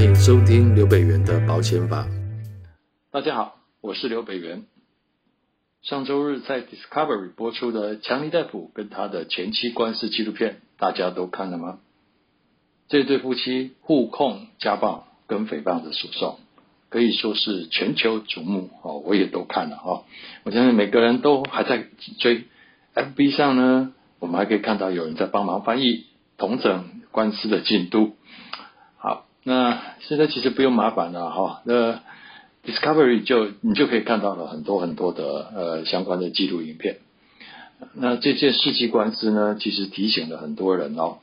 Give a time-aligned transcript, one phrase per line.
[0.00, 2.08] 欢迎收听刘北元的保险法。
[3.10, 4.64] 大家好，我是刘北元。
[5.82, 11.80] 上周日在 Discovery 播出的强尼戴普跟他的前妻官司纪录片，大家都看了吗？
[12.88, 16.38] 这对夫妻互控家暴跟诽谤的诉讼，
[16.88, 19.02] 可以说是全球瞩目哦。
[19.04, 20.04] 我也都看了哈，
[20.44, 21.84] 我相信每个人都还在
[22.20, 22.44] 追。
[22.94, 26.06] FB 上呢，我们还可以看到有人在帮忙翻译、
[26.38, 28.16] 同整官司的进度。
[29.42, 31.62] 那现在其实不用麻烦了哈。
[31.64, 32.00] 那
[32.64, 36.98] Discovery 就你就可以看到了很多很多的呃相关的纪录影片。
[37.94, 41.18] 那这件世纪官司呢，其实提醒了很多人哦。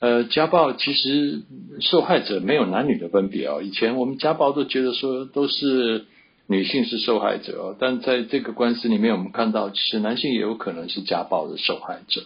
[0.00, 1.42] 呃，家暴其实
[1.80, 3.60] 受害者没有男女的分别哦。
[3.62, 6.06] 以前我们家暴都觉得说都是
[6.46, 12.22] 女性是受害者哦，但在这个官司里面，我们看到其实男性也有可能是家暴的受害者。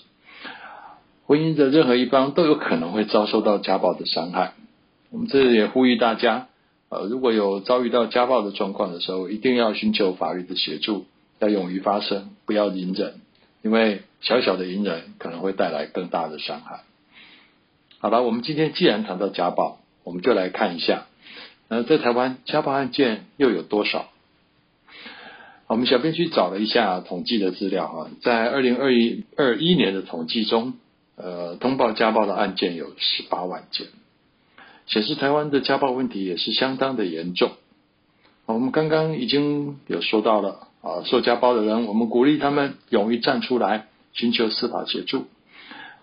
[1.27, 4.55] 婚姻的任何一方都有可能会遭受到家暴的伤害。
[5.15, 6.49] 我们这里也呼吁大家。
[6.89, 11.07] 呃，如果有遭遇到家暴的状况的时候，一定要寻求法律的协助，
[11.39, 13.21] 要勇于发声，不要隐忍，
[13.63, 16.81] 因为小小的隐忍可能会带来更大的伤害。
[18.01, 21.07] 好了，我们今天既然谈到家暴，我们就来看一下，
[21.69, 24.09] 呃，在台湾家暴案件又有多少？
[25.69, 30.75] 我们小编去找了一下统计的资料啊，在二零二一二一年的统计中，
[31.15, 33.87] 呃，通报家暴的案件有十八万件。
[34.87, 37.53] 显示台湾的家暴问题也是相当的严重。
[38.47, 45.25] 我们刚刚已经有说到了啊，受家暴的人，我们鼓励他们勇于站出来，寻求司法协助。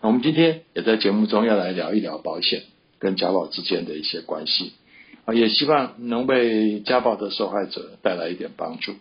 [0.01, 2.63] 我们今天也在节目中要来聊一聊保险
[2.97, 4.73] 跟家暴之间的一些关系
[5.25, 8.95] 啊，也希望能为家暴的受害者带来一点帮助。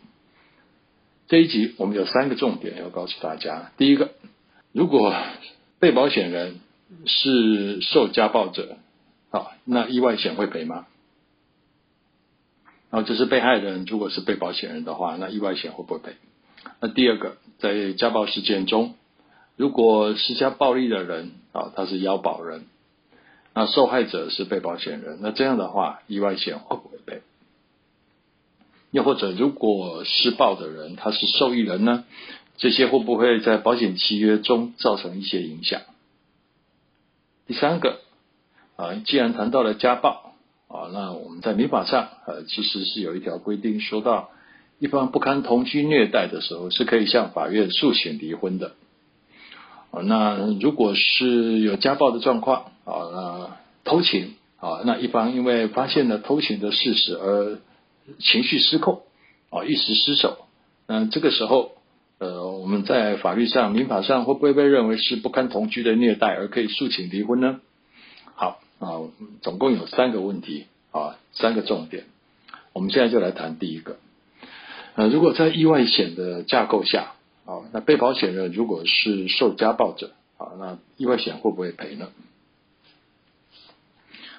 [1.26, 4.10] 这一集我们有三个重点要告诉大家：第一个，
[4.72, 5.14] 如果
[5.78, 6.60] 被保险人
[7.06, 8.76] 是受家暴者。
[9.30, 10.86] 好，那意外险会赔吗？
[12.90, 16.16] 然后这是被害人，如果是被保险人的话，那意外险会不会赔？
[16.80, 18.96] 那第二个，在家暴事件中，
[19.56, 22.66] 如果施加暴力的人啊，他是要保人，
[23.54, 27.22] 那受害者是被保险人，那这样的话，意外险会不会赔？
[28.90, 32.04] 又或者，如果施暴的人他是受益人呢？
[32.56, 35.82] 这些会不会在保险契约中造成一些影响？
[37.46, 38.00] 第三个。
[38.80, 40.32] 啊，既然谈到了家暴
[40.68, 44.30] 啊，那我们在民法上呃，其实是有一条规定，说到
[44.78, 48.72] 一方不堪同居虐待的时候，是可以向法院诉请离婚的。
[49.90, 57.58] 啊，那如果是有家暴的状况啊，那偷情啊，那一方因为发现了偷情的事实而
[58.18, 59.02] 情绪失控
[59.50, 60.46] 啊，一时失手，
[60.86, 61.72] 那这个时候
[62.16, 67.60] 呃，我们在法律上、民法上会不会被认为是不堪同居的虐待而可以诉请离婚呢？
[68.34, 68.58] 好。
[68.80, 69.06] 啊，
[69.42, 72.04] 总共有三个问题啊，三个重点。
[72.72, 73.98] 我们现在就来谈第一个。
[74.96, 77.12] 呃，如果在意外险的架构下，
[77.44, 82.08] 啊，那被保险人如果是受家暴者，啊，那意外险会不会赔呢？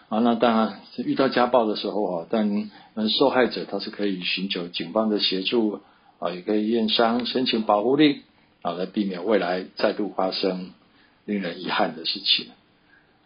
[0.09, 2.67] 啊，那当然遇到家暴的时候啊，但
[3.09, 5.81] 受害者他是可以寻求警方的协助
[6.19, 8.23] 啊，也可以验伤、申请保护令
[8.61, 10.71] 啊，来避免未来再度发生
[11.25, 12.47] 令人遗憾的事情。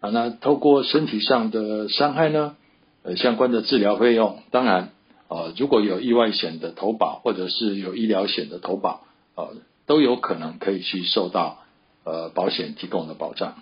[0.00, 2.54] 啊，那透过身体上的伤害呢，
[3.02, 4.90] 呃，相关的治疗费用，当然，
[5.28, 11.60] 呃，如果有意外险的投保，或者是有医疗险的投保，呃，都有可能可以去受到
[12.04, 13.54] 呃保险提供的保障。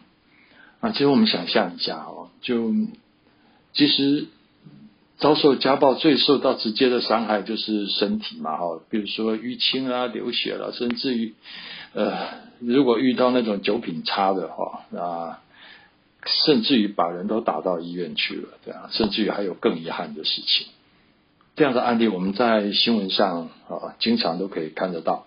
[0.81, 2.73] 啊，其实我们想象一下哦，就
[3.73, 4.27] 其实
[5.19, 11.35] 遭受家暴最受到直接的伤害就是身体嘛，哈，比如说淤青啊、流血了，甚至于
[11.93, 12.27] 呃，
[12.59, 15.39] 如果遇到那种酒品差的话啊。
[16.27, 20.67] 甚至于把人都打到医院去了，这样，甚至于还有更遗憾的事情。
[21.57, 25.27] 这样的案例我们在新闻上啊，经常都可以看得到。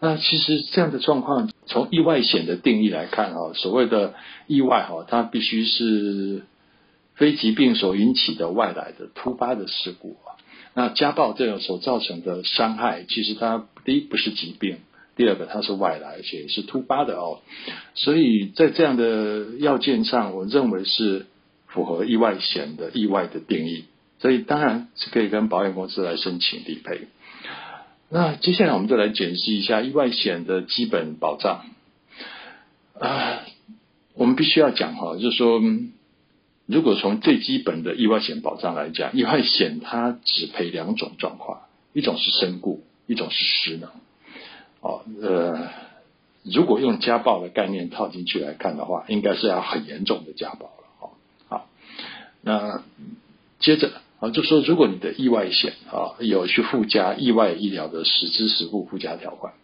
[0.00, 4.14] 那其实这样的状况，从意外险的定义来看啊，所谓的
[4.46, 6.42] 意外哈，它必须是
[7.14, 10.36] 非疾病所引起的外来的突发的事故啊。
[10.74, 14.78] 那家暴这种所造成的伤害，其实它第一不是疾病。
[15.16, 17.40] 第二个，它是外来，而且是突发的哦，
[17.94, 21.26] 所以在这样的要件上，我认为是
[21.68, 23.84] 符合意外险的意外的定义，
[24.18, 27.08] 所以当然是可以跟保险公司来申请理赔。
[28.10, 31.64] 那接下来我们就来检视一下意外险的基本保障
[32.98, 33.40] 啊，
[34.14, 35.60] 我们必须要讲哈，就是说，
[36.66, 41.62] 如果从最基本的意外险保障来讲，意外险它只赔两种状况，
[41.92, 43.90] 一种是身故，一种是失能。
[44.84, 45.70] 哦，呃，
[46.42, 50.84] 如果用家暴的概念套进去来看的话，应该是要很严重的家暴了。
[51.00, 51.10] 哦，
[51.48, 51.66] 好，
[52.42, 52.82] 那
[53.60, 59.54] 接着啊，就说如果你的意外险啊有去附加意外医疗的实支实付附加条款，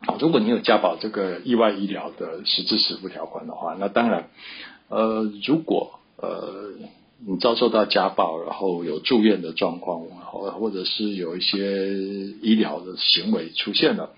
[0.00, 4.30] 好，如果你有加保这个意外医疗的实支实付条款的话，那当然，
[4.88, 6.72] 呃，如果呃
[7.26, 11.86] 你遭受到家暴，然后有住院的状况，或或者是有一些
[12.42, 14.10] 医疗的行为出现了，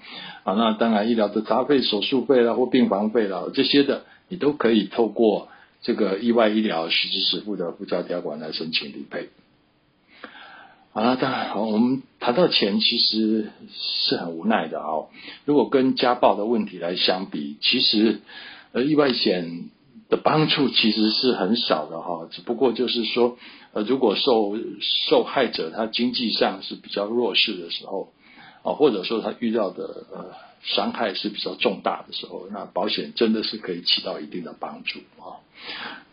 [0.44, 5.48] 啊，那当然医疗的杂费、手术费啦或病房费啦这些的，你都可以透过。
[5.84, 9.30] 这个意外医疗实支实付的附加条款来申请理赔。
[10.92, 13.50] 好了，当然好，我们谈到钱其实
[14.06, 14.86] 是很无奈的啊。
[15.44, 18.20] 如果跟家暴的问题来相比，其实
[18.70, 19.70] 呃意外险
[20.12, 22.28] 的帮助其实是很少的哈。
[22.30, 23.38] 只不过就是说，
[23.72, 24.54] 呃如果受
[25.08, 28.12] 受害者他经济上是比较弱势的时候
[28.62, 30.26] 啊，或者说他遇到的呃。
[30.64, 35.42] 伤害是比较重大的时候，那保险真的是可以起到一定的帮助啊，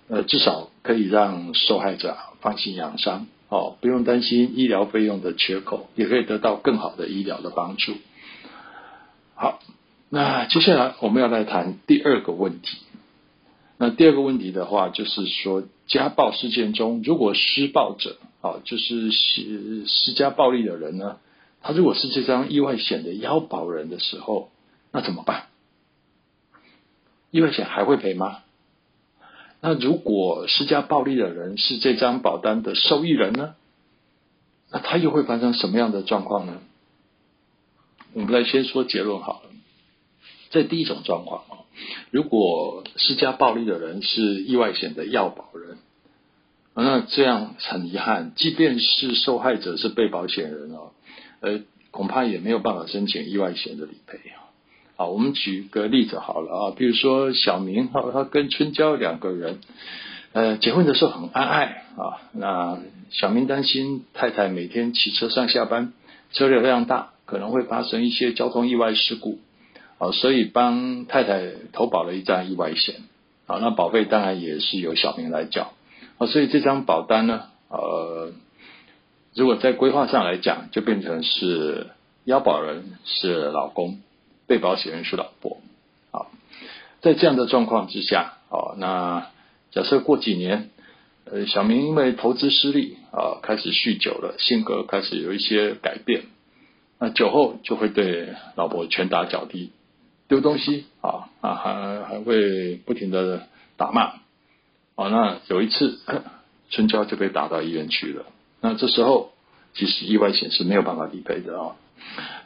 [0.08, 7.94] 呃，至少可以让受害者放心养伤哦，不用担心医疗费用的缺口，也可以得到更好的医疗的帮助。
[9.36, 9.60] 好，
[10.10, 12.80] 那接下来我们要来谈第二个问题。
[13.82, 21.18] 那第二个问题的话，就是说家暴事件中，如果施暴者啊，就是施施加暴力的人呢，
[21.62, 24.52] 他如果是这张意外险的腰保人的时候，
[24.92, 25.48] 那怎么办？
[27.32, 28.40] 意外险还会赔吗？
[29.62, 33.56] 那如果施加暴力的人是这张保单的受益人呢？
[34.72, 36.60] 那他又会发生什么样的状况呢？
[38.12, 39.50] 我们来先说结论好了。
[40.50, 41.59] 在第一种状况啊，
[42.12, 45.78] 如果施加暴力的人是意外险的要保人，
[46.76, 50.92] 那这样很遗憾，即便是受害者是被保险人哦。
[51.42, 51.62] 呃，
[51.92, 54.48] 恐怕也没有办法申请意外险的理赔啊。
[54.96, 59.60] 好，我们举个例子好了啊，比如说小明哈，他跟春娇两个人，
[60.34, 62.20] 呃，结婚的时候很恩爱啊。
[62.34, 62.80] 那
[63.10, 65.94] 小明担心太太每天骑车上下班，
[66.34, 69.40] 车流量大，可能会发生一些交通意外事故，
[70.00, 72.96] 啊，所以帮太太投保了一张意外险。
[73.46, 75.74] 啊，那保费当然也是由小明来缴。
[76.18, 78.32] 啊，所以这张保单呢，呃。
[79.36, 81.92] 如果在规划上来讲，就变成是
[82.26, 84.00] 腰保人是老公，
[84.48, 85.62] 被保险人是老婆。
[86.12, 86.32] 好，
[87.02, 89.28] 在这样的状况之下，啊，那
[89.72, 90.72] 假设过几年，
[91.26, 96.24] 呃，小明因为投资失利啊，开始酗酒了，性格开始有一些改变，
[96.98, 99.72] 那酒后就会对老婆拳打脚踢，
[100.30, 104.14] 丢东西啊啊，还还会不停的打骂。
[104.96, 106.00] 啊，那有一次，
[106.70, 108.26] 春娇就被打到医院去了。
[108.62, 109.32] 那这时候，
[109.74, 111.76] 其实意外险是没有办法理赔的啊，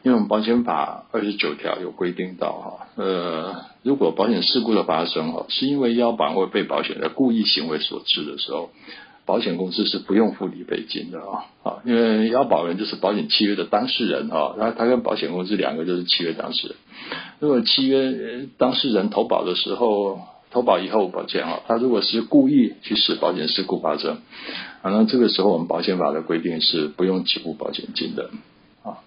[0.04, 8.70] 因为我们保险法二十九条有规定到哈，呃，如果保险事故的发生哈，是因为要保或被保险人故意行为所致的时候，
[9.26, 16.76] 保险公司是不用付理赔金的啊，啊，因为要保人就是保险契约的当事人啊，他他跟保险公司两个就是契约当事人，
[17.40, 20.20] 如果契约当事人投保的时候。
[20.54, 24.20] 投保以后，保险啊，他如果是故意去使保险事故发生，
[24.84, 28.30] 啊，那这个时候我们保险法的规定是不用给付保险金的
[28.84, 29.02] 啊，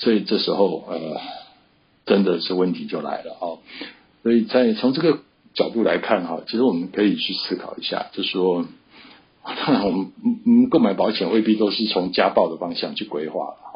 [0.00, 1.20] 所以这时候呃，
[2.04, 3.62] 真的是问题就来了啊，
[4.24, 5.20] 所以在从这个
[5.54, 8.64] 角度来看哈，其实我们可以去思考一下，就说，
[9.64, 13.68] 当然我们嗯嗯购买保险未必都是从家暴的方向去规划的。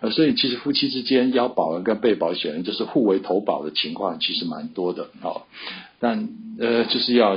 [0.00, 5.44] 呃，所以其实夫妻之间要保人跟被保险人就是互为投保的情况，其实蛮多的啊。
[5.98, 7.36] 但呃，就是要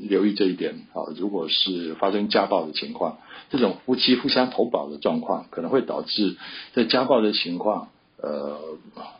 [0.00, 1.06] 留意这一点啊。
[1.16, 3.18] 如果是发生家暴的情况，
[3.50, 6.36] 这种夫妻互相投保的状况，可能会导致
[6.72, 7.90] 在家暴的情况，
[8.20, 8.58] 呃，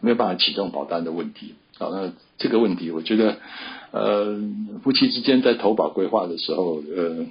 [0.01, 1.55] 没有办法启动保单的问题。
[1.79, 3.37] 好，那这个问题，我觉得
[3.93, 4.37] 呃，
[4.83, 7.25] 夫妻之间在投保规划的时候，呃，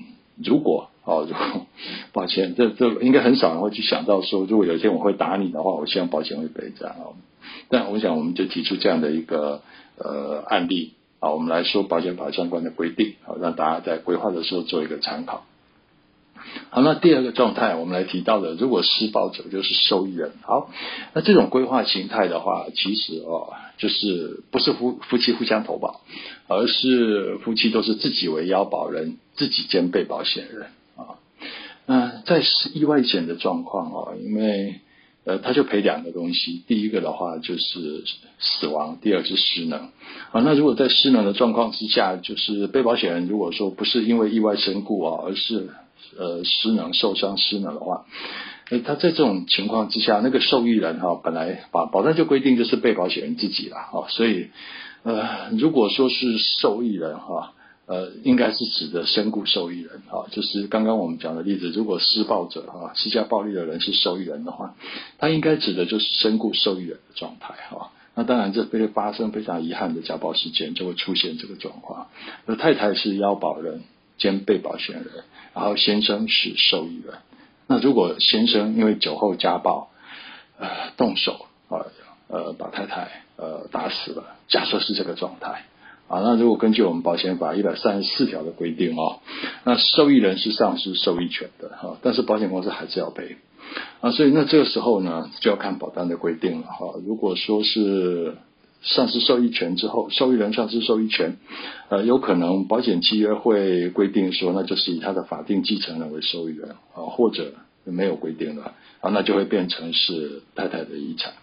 [0.43, 1.65] 如果哦，如果
[2.11, 7.15] 抱歉，这这应该很少人会去想到说，如果有一天我会打你的话，我希望保险会赔这样哦。
[7.69, 9.61] 但我想，我们就提出这样的一个
[9.97, 15.45] 呃案例啊，我们来说保险法相关的规定啊，让大家在规划的时候做一个参考。
[16.69, 20.31] 好，那第二个状态，我们来提到的，如果施暴者就是受益人。
[20.41, 20.69] 好，
[21.13, 26.01] 那这种规划形态的话，其实哦，就是不是夫夫妻互相投保，
[26.47, 31.19] 而是夫妻都是自己为要保人，自己兼被保险人啊。
[31.85, 34.81] 那在意外险的状况哦，因为
[35.23, 38.03] 呃，他就赔两个东西，第一个的话就是
[38.39, 39.89] 死亡，第二是失能。
[40.31, 45.69] 啊，那如果在失能的状况之下，就是被保险人如果说不是因为意外身故啊，而是
[46.17, 48.05] 呃失能受伤失能的话，
[48.69, 54.49] 那，他在这种情况之下，那个受益人哈，本来保保单就规定就是被保险人自己了啊，所以
[55.03, 57.53] 呃，如果说是受益人哈。
[57.89, 64.75] 呃，应该是指的身故受益人哈，就是刚刚我们讲的例子，如果施暴者哈，施加暴力的人是受益人的话，
[65.17, 67.91] 他应该指的就是身故受益人的状态哈。
[68.13, 72.07] 那当然，这会发生非常遗憾的家暴事件，就会出现这个状况。
[72.45, 73.83] 而太太是腰保人
[74.17, 75.05] 兼被保险人，
[75.57, 77.15] 然后先生是受益人。
[77.65, 79.89] 那如果先生因为酒后家暴，
[80.59, 81.81] 呃，动手啊，
[82.27, 85.63] 呃，把太太呃打死了，假设是这个状态。
[86.07, 89.19] 啊，那如果根据我们保险法一百三十四条的规定哦，
[89.63, 93.37] 那受益人是丧失受益权的哈，但是保险公司还是要赔
[93.99, 96.93] 啊，所以那这个时候呢，就要看保单的规定了哈。
[97.05, 98.37] 如果说是
[98.87, 101.35] 丧失受益权之后，受益人丧失受益权，
[101.89, 107.53] 呃，有可能保险契约会规定说，那就是以他的法定继承人为受益人啊，或者
[107.83, 111.33] 没有规定了啊，那就会变成是太太的遗产。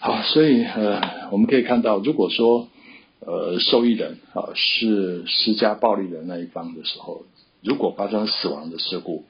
[0.00, 2.68] 好，所以呃，我们可以看到，如果说
[3.20, 7.24] 呃，受益人啊是施加暴力的那一方的时候，
[7.62, 9.24] 如果发生死亡的事故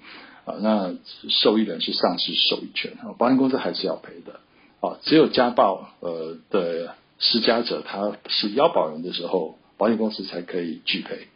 [0.44, 0.94] 啊，那
[1.28, 4.40] 受益人是丧失受益权，保险公司还是要赔的
[4.84, 4.98] 啊。
[5.02, 11.28] 只有家暴呃的施加者他是腰保人的时候，保险公司才可以拒赔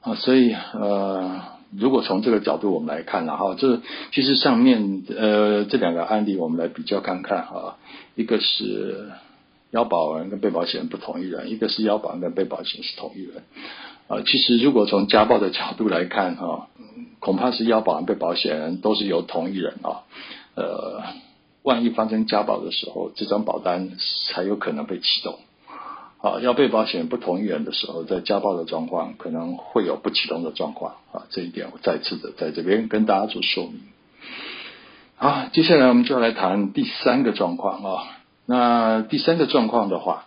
[0.00, 0.14] 啊。
[0.14, 1.42] 所以呃，
[1.78, 3.80] 如果从这个角度我们来看，然后这
[4.12, 7.78] 其实上面呃这两个案例我们来比较看看哈，
[8.14, 9.10] 一个是。
[9.72, 13.44] 腰保人跟被保险人不同一人，一个是腰保人跟被保险人是同一人。
[14.08, 16.66] 啊、其实如果从家暴的角度来看，哈、
[17.20, 20.02] 恐怕是腰保人、被保险人都是由同一人啊。
[20.54, 21.02] 呃，
[21.62, 23.92] 万一发生家暴的时候，这张保单
[24.32, 25.38] 才有可能被启动。
[26.22, 30.96] 啊，要被保险人不同一人的时候，在家暴的状况可能会有不启动的状况。
[31.12, 33.80] 啊，这一点我再次的在这边跟大家做说明。
[35.16, 38.18] 好，接下来我们就来谈第三个状况啊。
[38.44, 40.26] 那第三个状况的话，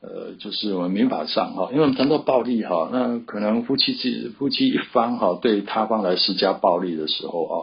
[0.00, 7.54] 呃，就是我们民法上哈，因为我们谈到暴力哈，那可能夫妻之夫妻一方哈对他方来施加暴力的时候啊，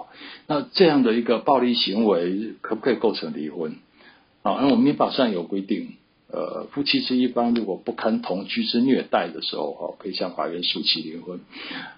[0.47, 3.77] 那这样的一个暴力行为可不可以构成离婚？
[4.43, 5.93] 啊，那我们民法上有规定。
[6.27, 11.39] 呃，夫妻之一方如果不堪同居之虐待的时候，哦，可以向法院诉请离婚。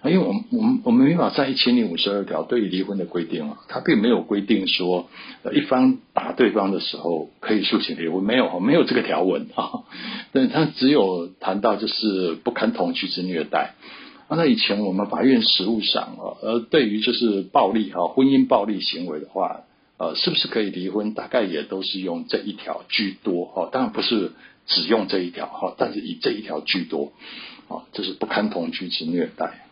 [0.02, 5.08] 啊，因为我们我们我们民法在一千零五十二条对于离婚的规定啊，它并没有规定说，
[5.44, 9.86] 呃，一方打对方的时候可以诉请离婚，没有，没有这个条文啊。
[10.34, 13.76] 但它只有谈到就是不堪同居之虐待。
[14.28, 19.62] 啊，那以前我们法院实务上啊，呃，对于就是暴力哈，婚姻暴力行为的话。
[19.98, 21.14] 呃，是不是可以离婚？
[21.14, 24.34] 大概也都是用这一条居多哈，当然不是
[24.68, 27.12] 只用这一条哈，但是以这一条居多，
[27.68, 29.66] 啊，这是不堪同居之虐待。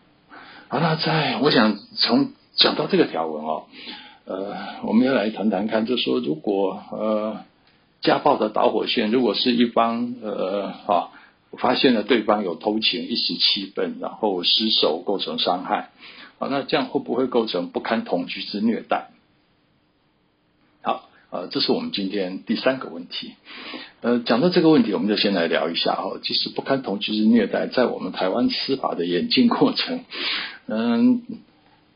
[0.68, 3.66] 好，那在我想从讲到这个条文哦，
[4.26, 7.42] 呃，我们要来谈谈看，就说如果呃
[8.02, 11.12] 家暴的导火线，如果是一方呃啊
[11.52, 15.92] 发现了对方有偷情，一时气愤，然后失手构成伤害，
[16.40, 19.10] 啊，那这样会不会构成不堪同居之虐待？
[21.32, 23.34] 呃，这是我们今天第三个问题。
[24.02, 26.20] 呃，讲到这个问题，我们就先来聊一下哈。
[26.24, 30.06] 其实不堪同居之虐待，在我们台湾司法的演进过程，
[30.68, 31.24] 嗯，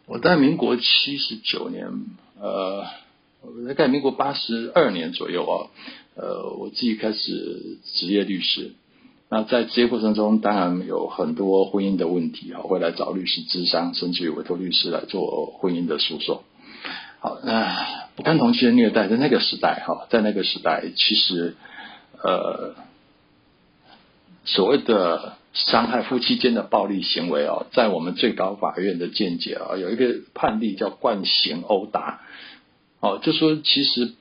[0.08, 1.88] 我在民国七十九年，
[2.40, 2.86] 呃，
[3.68, 5.70] 大概民国八十二年左右啊，
[6.16, 8.74] 呃，我自己开始执业律师。
[9.32, 16.42] 那在职业过程中，当然有很多婚姻的问题啊，会来找律师咨商，甚至于委托律师来做婚姻的诉讼。
[17.20, 21.56] 好，那不堪同居的虐待，在那个时代，哈，在那个时代，其实，
[22.22, 22.76] 呃，
[24.44, 32.20] 所谓的伤害夫妻间的暴力行为哦，在我们最高法院的见解啊，有一个判例叫惯行殴打，
[33.00, 34.12] 哦，就说其实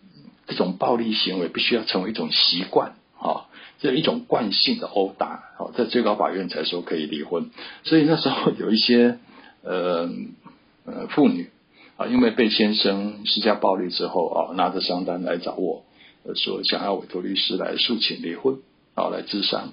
[0.47, 3.47] 这种暴力行为必须要成为一种习惯，哈，
[3.81, 7.50] 这一种惯性的殴打，好，在最高法院才说可以离婚。
[7.83, 9.19] 所以那时候有一些
[9.64, 10.09] 呃
[10.85, 11.50] 呃妇女。
[11.99, 15.83] 啊，因为被先生施加暴力之后啊，拿着商单来找我，
[16.25, 18.61] 呃说想要委托律师来诉请离婚，
[18.95, 19.73] 啊，来咨商。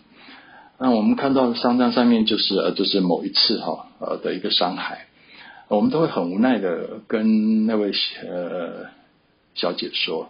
[0.80, 5.06] 那我们看到商单上面就是呃，就是某一次哈呃的一个伤害，
[5.68, 7.92] 我们都会很无奈的跟那位
[8.28, 8.88] 呃
[9.54, 10.30] 小姐说，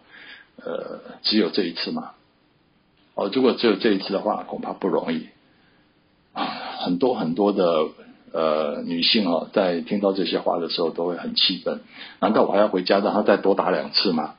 [0.58, 2.12] 呃，只有这一次吗？
[3.14, 5.30] 哦，如果只有这一次的话，恐怕不容易
[6.34, 6.44] 啊，
[6.82, 7.88] 很多很多的。
[8.36, 11.80] 呃，女性哦，在听到这些话的时候都会很气愤。
[12.20, 14.34] 难道我还要回家让他再多打两次吗？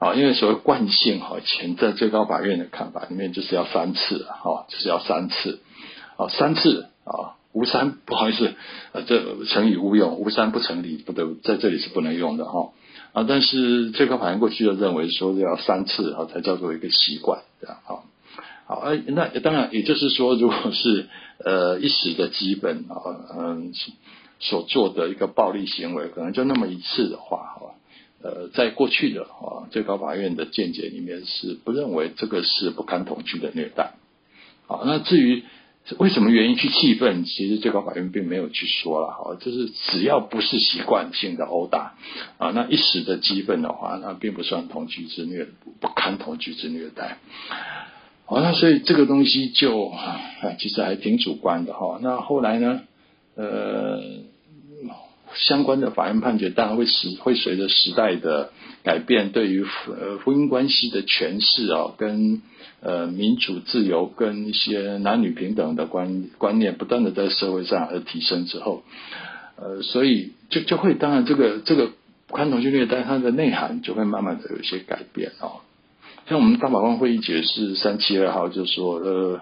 [0.00, 5.60] 啊，因为所谓惯性哈，前在最高法院的看法里面就是要三次哈，就是要三次。
[6.16, 8.52] 啊，三次啊，无三不好意思，
[8.92, 12.72] 呃，这成语无用，无三不成立，不对，在这里是不能用的哈。
[13.12, 18.02] 啊，但是最高法院过去就认为说要三次啊才叫做一个习惯，这样哈。
[18.66, 21.06] 好，呃，那当然也就是说，如果是
[21.44, 22.96] 呃一时的基本啊，
[23.38, 23.72] 嗯，
[24.40, 27.74] 所做的一个暴力行为，可能就那么一次的话，哈，
[28.22, 33.96] 呃，在过去的啊最高法院的见解里面是不认为这个是不堪同居的虐待。
[34.66, 35.42] 好，那至于
[35.98, 41.96] 为什么原因去气愤，其实最高法院并没有去说了，哈，就是只要不是习惯性的殴打
[42.38, 45.46] 啊，那一时的激愤的话，那并不算同居之虐，
[45.80, 47.18] 不堪同居之虐待。
[48.26, 49.92] 好，那所以这个东西就，
[50.58, 51.98] 其实还挺主观的哈。
[52.00, 52.80] 那后来呢，
[53.36, 54.00] 呃，
[55.34, 58.50] 相关的法院判决当然会时会随着时代的
[58.82, 62.40] 改变，对于呃婚姻关系的诠释啊，跟
[62.80, 68.84] 呃民主自由跟一些男女平等的观观念不断的在社会上而提升之后，
[69.56, 71.90] 呃，所以就就会当然这个这个
[72.26, 75.60] 不堪同居虐待它的内涵就会慢慢的有一些改变啊。
[76.26, 79.40] 像我们大法官会议解释三七二号就说，呃，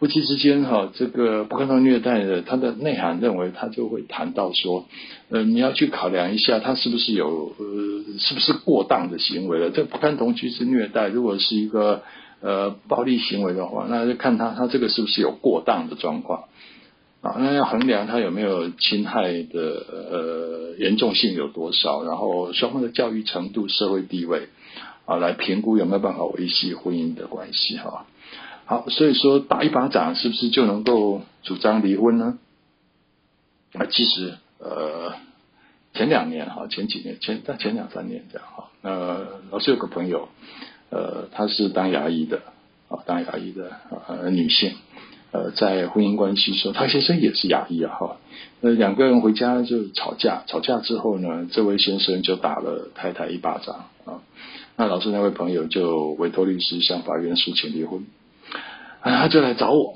[0.00, 4.86] 夫妻之间哈，这个不堪同虐待的，它的内涵认为，他就会谈到说，
[5.28, 9.70] 呃，你要去考量一下，他是不是有呃，是不是过当的行为了？
[9.70, 12.02] 这不堪同居之虐待，如果是一个
[12.40, 16.46] 呃暴力行为的话，那就看他他这个是不是有过当的状况
[17.20, 17.36] 啊？
[17.38, 24.48] 那要衡量他有没有侵害的呃严重性有多少，然后双方的教育程度、社会地位。
[25.10, 28.06] 啊，来评估有没有办法维系婚姻的关系哈。
[28.64, 32.38] 好，所以说打一巴掌是不是就能够主张离婚呢？
[33.72, 35.14] 啊，其实呃，
[35.94, 38.68] 前两年哈，前几年前在前两三年这样哈。
[38.82, 40.28] 呃，老师有个朋友，
[40.90, 42.42] 呃，他是当牙医的
[42.88, 43.72] 啊，当牙医的
[44.06, 44.74] 呃女性，
[45.32, 48.16] 呃，在婚姻关系时候，他先生也是牙医啊哈。
[48.60, 54.22] 呃，两个人回家就吵架，吵架之后呢，这位先生就打了太太一巴掌啊。
[54.80, 58.06] 那老师那位朋友就委托律师向法院诉请离婚，
[59.02, 59.94] 啊，他就来找我，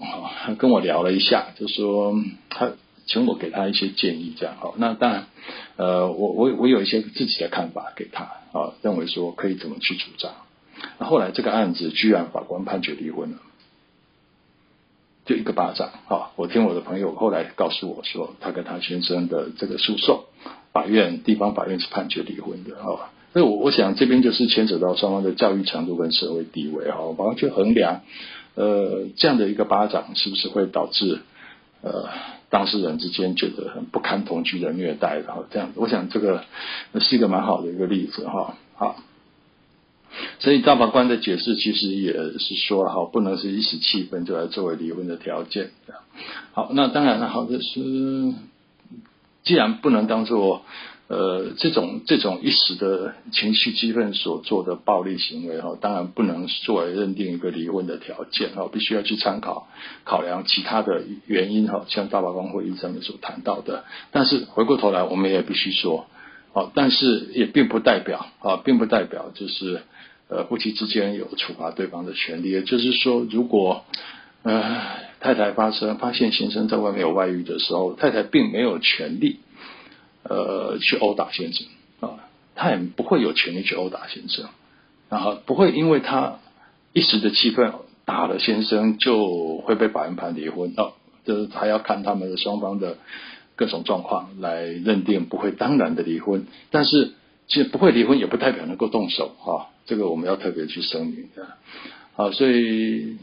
[0.58, 2.14] 跟我聊了一下，就说
[2.50, 2.72] 他
[3.06, 4.74] 请我给他一些建议，这样哈。
[4.76, 5.26] 那当然，
[5.76, 10.32] 呃，我我我有一些自己的看法给他啊，认为说可以怎么去主张。
[10.98, 13.38] 那后来这个案子居然法官判决离婚了，
[15.24, 16.32] 就一个巴掌啊！
[16.36, 20.24] 我听我的朋友后来告诉我说，他跟他先生的这个诉讼，
[20.74, 23.08] 法院地方法院是判决离婚的啊。
[23.34, 28.02] 所以，我我想这边就是牵扯到双方的教育程度跟社会地位哈，我们要去衡量，
[28.54, 31.18] 呃，这样的一个巴掌是不是会导致
[31.82, 32.08] 呃
[32.48, 36.44] 当事人之间觉得很不堪同居的虐待，然后这样，我想这个
[37.00, 38.54] 是一个蛮好的一个例子哈。
[38.76, 39.02] 好，
[40.38, 45.70] 所以大法官的解释其实也是说哈，不能是一时气愤就来作为离婚的条件。
[46.52, 47.80] 好，那当然了，好的是，
[49.42, 50.62] 既然不能当做。
[51.06, 59.68] 呃，这种这种一时的情绪激愤所做的暴力行为哈，当然不能作为认定一个离婚的条件哈，必须要去参考
[60.04, 63.84] 考量其他的原因哈，像大法官会议上面所谈到的。
[64.12, 66.06] 但是回过头来，我们也必须说，
[66.54, 69.82] 啊，但是也并不代表啊，并不代表就是
[70.28, 72.50] 呃夫妻之间有处罚对方的权利。
[72.50, 73.84] 也就是说，如果
[74.42, 74.80] 呃
[75.20, 79.40] 太太发生发现先生在外面有外遇的时候，太太并没有权利。
[80.28, 81.66] 呃，去殴打先生
[82.00, 82.18] 啊，
[82.54, 84.48] 他也不会有权利去殴打先生，
[85.08, 86.38] 然后不会因为他
[86.92, 87.72] 一时的气愤
[88.04, 92.96] 打了先生就会被法院判离婚哦，就是还要看他们的双方的
[93.54, 97.12] 各种状况来认定不会当然的离婚，但是
[97.46, 101.46] 其实不会离婚也不代表能够动手哈，这个我们要特别去声明的，
[102.14, 103.18] 好，所以。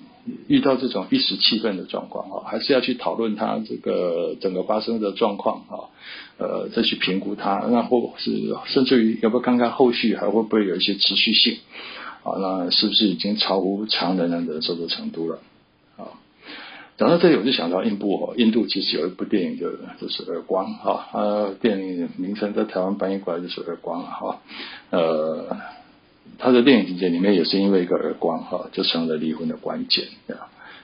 [0.48, 5.90] 遇到这种一时气愤的状况啊，还是要去讨论它这个整个发生的状况啊，
[6.38, 8.32] 呃，再去评估它，那或是
[8.68, 11.58] 甚至于要不要看看后续还会不会有一些持续性
[12.24, 12.38] 啊？
[12.38, 15.40] 那是不是已经超乎常人能忍受的程度了？
[15.98, 16.14] 啊，
[16.98, 24.42] 讲到这里我就想到印度哦，印度其实有一部电影就就是《耳光》哈，啊，电影名称在台湾翻译过来就是《耳光》哈，
[24.92, 25.58] 呃。
[26.38, 30.06] 他的电影情节里面也是因为一个耳光哈，就成了离婚的关键。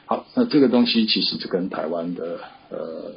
[0.06, 3.12] 好，那这个东西其实就跟台湾的呃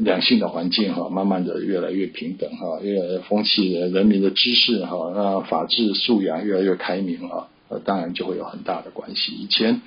[0.00, 9.32] 两性的环境哈，慢慢的越来越平等哈，越来越风气人民的知识哈，那法治素养越来越开明啊，呃，当然就会有很大的关系。
[9.32, 9.82] 以前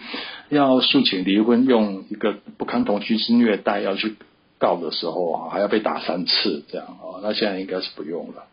[0.50, 4.17] 要诉请离婚，用一个不堪同居之虐待要去
[4.60, 8.43] 告的时候啊，还要被打三次这样啊，那现在应该是不用了。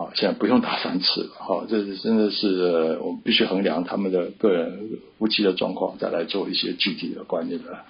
[0.00, 1.30] 好，现在不用打三次了。
[1.40, 7.80] 好，这是真的是我们必须衡量他们的个人夫妻的状况，再来做一些具体的观念的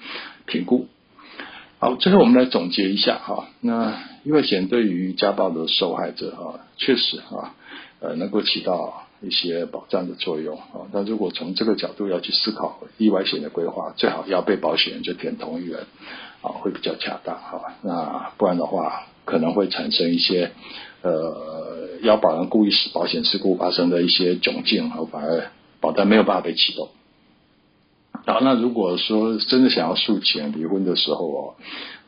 [0.44, 0.88] 评估。
[1.78, 3.46] 好，最后我们来总结一下哈。
[3.60, 7.54] 那意外险对于家暴的受害者啊，确实啊，
[8.00, 10.90] 呃，能够起到一些保障的作用啊。
[10.92, 15.86] 那如果从这个角度要去思考意外险的规划，最好要被保险人就填同一人
[16.42, 17.76] 啊，会比较恰当哈。
[17.82, 20.50] 那不然的话，可能会产生一些
[21.02, 26.88] 呃，要保人故意使保险事故发生的一些窘境，反而保单没有办法被启动。
[28.26, 31.54] 好，那如果说真的想要诉请离婚的时候哦，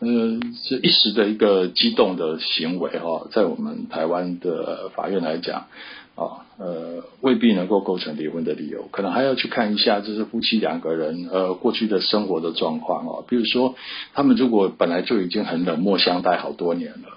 [0.01, 5.69] 嗯，这一时的一个激动的行为哈，在我们台湾的法院来讲
[6.15, 13.75] 啊，呃，未必能够构成离婚的理由，可能还要去看一下，就是夫妻两个人呃过去的生活的状况哦，比如说
[14.13, 17.17] 他们如果本来就已经很冷漠相待好多年了，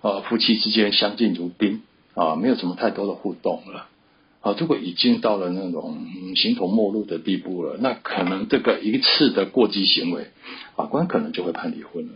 [0.00, 1.82] 啊，夫妻之间相敬如宾
[2.14, 3.88] 啊，没有什么太多的互动了。
[4.40, 5.98] 啊，如果已经到了那种
[6.36, 10.28] 形同陌路的地步了，那可能这个一次的过激行为，
[10.76, 12.12] 法官可能就会判离婚了。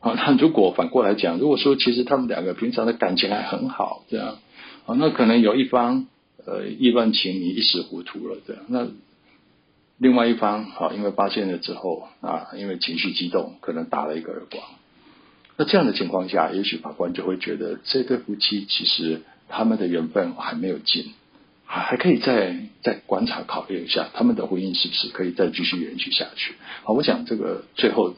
[0.00, 4.36] 啊，那如果反过来讲，如果说其实他们两个平常的感情还很好，这样，
[4.84, 6.06] 啊，那可能有一方
[6.44, 8.88] 呃意乱情迷一时糊涂了，这样，那
[9.96, 14.62] 另外一方啊，因为发现了之后啊，因为情绪激动，可能打了一个耳光。
[15.56, 21.12] 那这样的情况下，也许法官就会觉得这对夫妻其实他们的缘分还没有尽。
[21.64, 26.52] 还还可以再再观察考虑一下，他们的婚姻是不是可以再继续延续下去？
[26.84, 28.14] 好，我想这个最后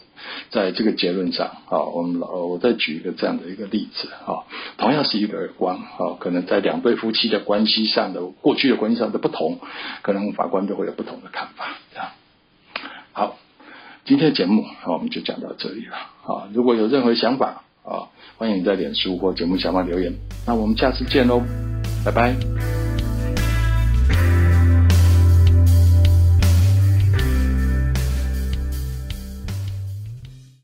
[0.50, 9.60] 在这个结论上，好，我们老我再举一个这样的一个例子，好，同样是一个耳光，好，可能在两对夫妻的关系上的过去的关系上的不同，
[10.02, 12.08] 可能法官都会有不同的看法，这样。
[13.12, 13.38] 好，
[14.04, 20.12] 今天的节目好，我们就讲到这里了，啊，如果有任何想法啊，欢迎在脸书或节目下方留言，
[20.46, 21.42] 那我们下次见喽，
[22.04, 22.83] 拜拜。